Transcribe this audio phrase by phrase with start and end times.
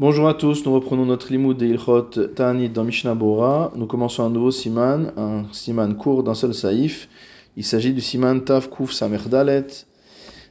[0.00, 2.02] Bonjour à tous, nous reprenons notre limoud de Ilchot
[2.34, 3.72] Ta'anit dans Mishnah Bora.
[3.76, 7.08] Nous commençons un nouveau siman, un siman court d'un seul saïf.
[7.56, 9.68] Il s'agit du siman Tav Kuf Samer Dalet,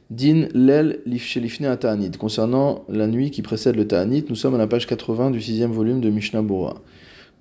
[0.08, 2.12] Din Lel Lifshelifne Ta'anit.
[2.12, 5.72] Concernant la nuit qui précède le Ta'anit, nous sommes à la page 80 du sixième
[5.72, 6.76] volume de Mishnah Bora.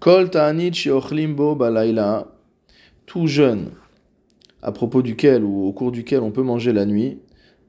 [0.01, 2.27] Kol Ta'anit Sheochlim Bo Balaila,
[3.05, 3.69] tout jeune,
[4.61, 7.19] à propos duquel ou au cours duquel on peut manger la nuit,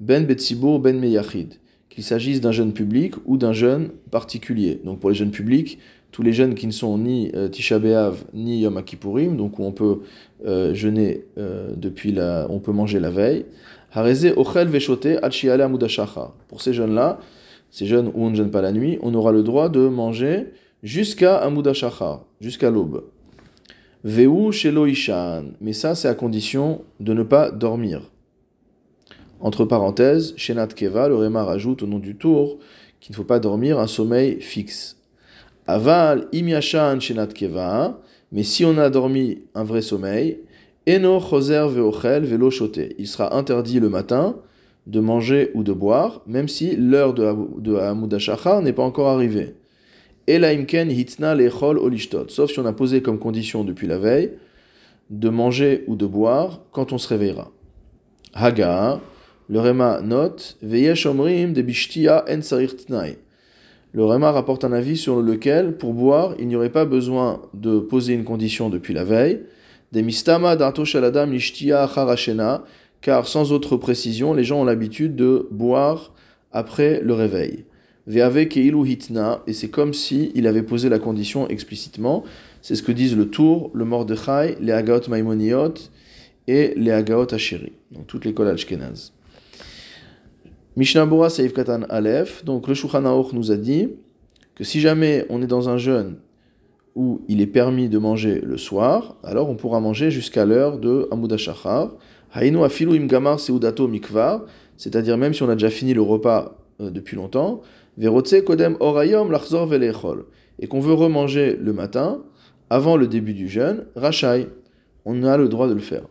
[0.01, 1.55] Ben Betzibur Ben Meyachid
[1.95, 4.81] qu'il s'agisse d'un jeune public ou d'un jeune particulier.
[4.85, 5.79] Donc pour les jeunes publics,
[6.11, 7.81] tous les jeunes qui ne sont ni euh, Tisha
[8.33, 10.01] ni Yom Kippourim, donc où on peut
[10.45, 13.47] euh, jeûner euh, depuis la, on peut manger la veille.
[13.93, 15.07] Hareze ochel veshote
[16.49, 17.21] Pour ces jeunes-là,
[17.71, 20.47] ces jeunes où on ne jeûne pas la nuit, on aura le droit de manger
[20.83, 23.05] jusqu'à Amudashachar, jusqu'à l'aube.
[24.03, 24.87] Veu shelo
[25.61, 28.11] mais ça c'est à condition de ne pas dormir.
[29.41, 32.59] Entre parenthèses, Shenat Keva, le Réma rajoute au nom du tour
[33.01, 34.97] qu'il ne faut pas dormir un sommeil fixe.
[35.67, 38.01] Aval Imyashan Shenat Keva,
[38.33, 40.39] mais si on a dormi un vrai sommeil,
[40.87, 42.51] Eno Choser Veochel Velo
[42.99, 44.37] Il sera interdit le matin
[44.87, 49.55] de manger ou de boire, même si l'heure de Hamudashachar n'est pas encore arrivée.
[50.27, 54.33] Elaimken Hitna Lechol Olishtot, sauf si on a posé comme condition depuis la veille
[55.11, 57.51] de manger ou de boire quand on se réveillera.
[58.33, 59.01] Haga,
[59.49, 60.57] le Réma note
[63.93, 67.79] Le Réma rapporte un avis sur lequel, pour boire, il n'y aurait pas besoin de
[67.79, 69.43] poser une condition depuis la veille.
[69.93, 70.05] Des
[73.03, 76.15] car sans autre précision, les gens ont l'habitude de boire
[76.51, 77.67] après le réveil.
[78.07, 78.99] Veave keilu
[79.47, 82.25] et c'est comme si il avait posé la condition explicitement.
[82.63, 85.75] C'est ce que disent le Tour, le Mordechai, les Agaot Maimoniot
[86.49, 89.14] et les Agaot Asheri, donc toutes les collages Ashkenaz.
[90.77, 93.01] Mishnah Bora Seif Katan Aleph, donc le Shulchan
[93.33, 93.91] nous a dit
[94.57, 96.17] que si jamais on est dans un jeûne
[96.97, 101.07] où il est permis de manger le soir, alors on pourra manger jusqu'à l'heure de
[101.13, 101.93] Amuda Shachar.
[102.35, 106.91] Afilu im gamar seudato mikvar, c'est-à-dire même si on a déjà fini le repas euh,
[106.91, 107.63] depuis longtemps,
[107.97, 110.25] verotse kodem orayom lachzor velechol,
[110.59, 112.25] et qu'on veut remanger le matin,
[112.69, 114.49] avant le début du jeûne, rachai,
[115.05, 116.03] on a le droit de le faire.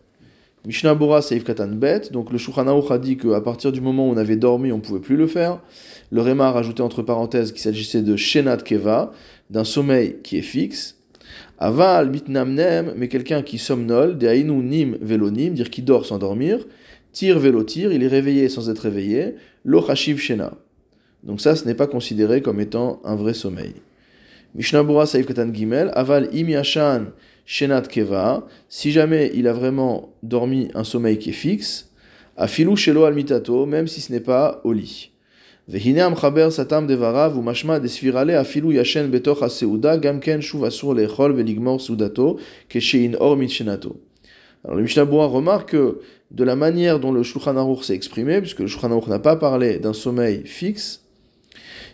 [0.66, 4.13] Mishnah Bora Seif Katan Bet, donc le Shulchan a dit qu'à partir du moment où
[4.13, 5.59] on avait dormi, on ne pouvait plus le faire.
[6.09, 9.12] Le Réma a rajouté entre parenthèses qu'il s'agissait de Shenat Keva,
[9.50, 11.00] d'un sommeil qui est fixe.
[11.59, 16.66] Aval Bitnamnem, mais quelqu'un qui somnole, de Ainu Nim Velonim, dire qui dort sans dormir.
[17.12, 19.35] Tir Velotir, il est réveillé sans être réveillé.
[19.66, 20.53] Lo Hashiv Shena.
[21.24, 23.74] Donc ça, ce n'est pas considéré comme étant un vrai sommeil.
[24.56, 27.07] Mishnah Bora Seif Katan Gimel, Aval Im Yashan
[27.46, 31.92] Shenat Keva, si jamais il a vraiment dormi un sommeil qui est fixe,
[32.38, 35.12] à filou shelo al mitato, même si ce n'est pas au lit.
[35.68, 41.34] Vehine amchaber satam devarav ou mashma desvirale afilu yashen betoch aseuda gamken shuv asur lechol
[41.34, 42.38] veligmor sudato
[42.68, 43.96] keshein or mitshenato.
[44.66, 46.00] Alors le Mishnah remarque que
[46.31, 49.36] de la manière dont le Shulchan Aruch s'est exprimé, puisque le Shulchan Aruch n'a pas
[49.36, 51.06] parlé d'un sommeil fixe,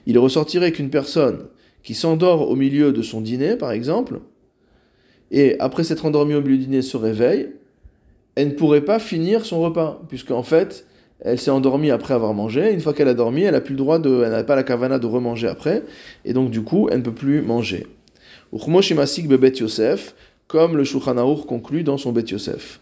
[0.05, 1.47] il ressortirait qu'une personne
[1.83, 4.19] qui s'endort au milieu de son dîner, par exemple,
[5.31, 7.49] et après s'être endormie au milieu du dîner se réveille,
[8.35, 10.85] elle ne pourrait pas finir son repas, puisque en fait,
[11.21, 12.71] elle s'est endormie après avoir mangé.
[12.71, 14.63] Une fois qu'elle a dormi, elle n'a plus le droit de, elle n'a pas la
[14.63, 15.83] kavana de remanger après,
[16.25, 17.87] et donc du coup, elle ne peut plus manger.
[18.51, 20.15] bebet Yosef,
[20.47, 22.79] comme le Shulchan conclut dans son Bet Yosef.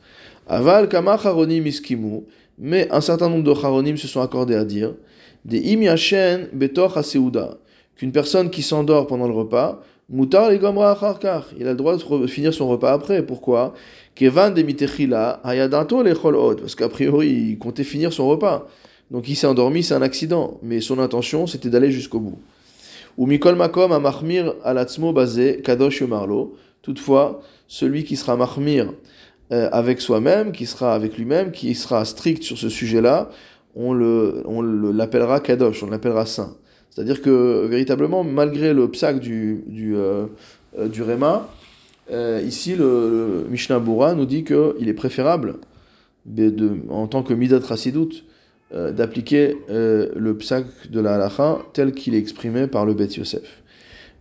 [0.47, 2.21] Aval kama charonim iskimu,
[2.57, 4.93] mais un certain nombre de charonim se sont accordés à dire
[5.43, 6.93] des im yashen betoch
[7.97, 12.93] qu'une personne qui s'endort pendant le repas Il a le droit de finir son repas
[12.93, 13.25] après.
[13.25, 13.73] Pourquoi?
[14.15, 14.45] Parce
[16.75, 18.67] qu'a priori, il comptait finir son repas.
[19.11, 20.59] Donc il s'est endormi, c'est un accident.
[20.63, 22.39] Mais son intention, c'était d'aller jusqu'au bout.
[23.17, 26.55] Ou Mikol Makom a Mahmir alatzmo basé Kadosh Marlo.
[26.81, 28.93] Toutefois, celui qui sera Mahmir
[29.51, 33.29] euh, avec soi-même, qui sera avec lui-même, qui sera strict sur ce sujet-là,
[33.75, 36.55] on l'appellera on Kadosh, on l'appellera saint.
[36.97, 40.25] C'est-à-dire que véritablement, malgré le psak du, du, euh,
[40.79, 41.47] euh, du Réma,
[42.09, 45.57] euh, ici le, Mishnah Bura nous dit qu'il est préférable,
[46.25, 48.23] de, en tant que Midat Rasidut,
[48.71, 53.61] d'appliquer le psak de la halacha tel qu'il est exprimé par le Bet Yosef.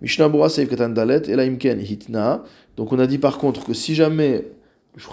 [0.03, 2.45] Mishnah Bura Seif Katan Dalet, Elaimken Hitna.
[2.77, 4.45] Donc on a dit par contre que si jamais,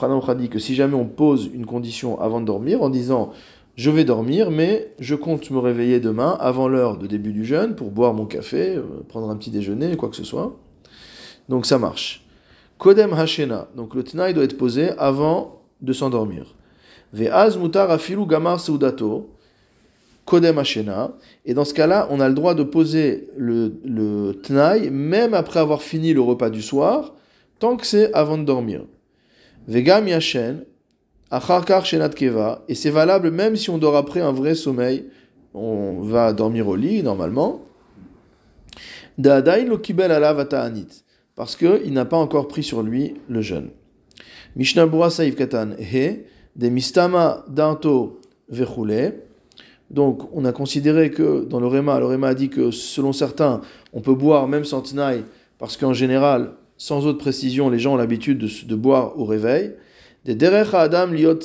[0.02, 3.32] a dit que si jamais on pose une condition avant de dormir en disant
[3.76, 7.76] je vais dormir, mais je compte me réveiller demain avant l'heure de début du jeûne
[7.76, 10.56] pour boire mon café, euh, prendre un petit déjeuner, quoi que ce soit.
[11.50, 12.26] Donc ça marche.
[12.78, 16.56] Kodem Hashena, donc le tnaï doit être posé avant de s'endormir.
[17.14, 19.30] Ve'az mutar afilu gamar seudato,
[20.26, 21.12] Kodem Ashena.
[21.46, 25.82] Et dans ce cas-là, on a le droit de poser le, le même après avoir
[25.82, 27.14] fini le repas du soir,
[27.60, 28.86] tant que c'est avant de dormir.
[29.68, 30.66] Vegam Yashen,
[31.34, 31.84] Acharkar.
[32.68, 35.06] Et c'est valable même si on dort après un vrai sommeil.
[35.56, 37.62] On va dormir au lit, normalement.
[39.18, 40.48] Da'adain lo kibel alav
[41.36, 43.70] Parce qu'il n'a pas encore pris sur lui le jeûne.
[44.56, 46.26] Mishnah Saïf Katan He,
[46.56, 48.20] de Mistama Danto
[48.50, 49.16] Vechule.
[49.90, 54.02] Donc, on a considéré que dans le Réma, le a dit que selon certains, on
[54.02, 55.24] peut boire même sans tenaille,
[55.58, 58.38] parce qu'en général, sans autre précision, les gens ont l'habitude
[58.68, 59.74] de, boire au réveil.
[60.26, 61.40] Adam Liot.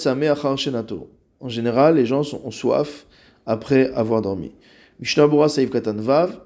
[1.41, 3.07] En général, les gens ont soif
[3.47, 4.53] après avoir dormi.
[5.01, 6.41] Mishnah Vav,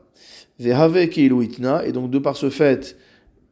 [0.58, 2.96] Vehave et donc de par ce fait,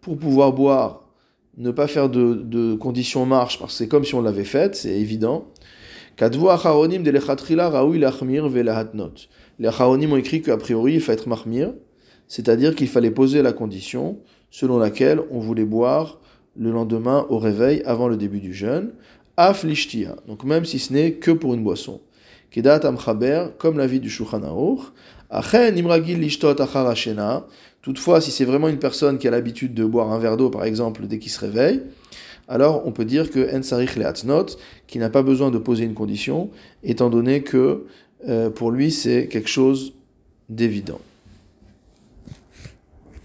[0.00, 1.08] pour pouvoir boire,
[1.56, 4.76] ne pas faire de, de conditions marche, parce que c'est comme si on l'avait faite,
[4.76, 5.48] c'est évident.
[6.18, 6.26] Les
[9.66, 11.72] acharonim ont écrit qu'a priori il faut être mahmir,
[12.28, 14.18] c'est-à-dire qu'il fallait poser la condition
[14.50, 16.20] selon laquelle on voulait boire
[16.58, 18.90] le lendemain au réveil avant le début du jeûne,
[19.36, 19.64] af
[20.26, 22.00] donc même si ce n'est que pour une boisson.
[22.50, 24.42] Kedat amchaber, comme l'avis du Shulchan
[25.30, 26.94] achen imragil lishtot achar
[27.82, 30.64] toutefois si c'est vraiment une personne qui a l'habitude de boire un verre d'eau par
[30.64, 31.82] exemple dès qu'il se réveille,
[32.48, 34.46] alors on peut dire que En Sarich Leatnot,
[34.88, 36.50] qui n'a pas besoin de poser une condition,
[36.82, 37.86] étant donné que
[38.28, 39.94] euh, pour lui c'est quelque chose
[40.48, 41.00] d'évident.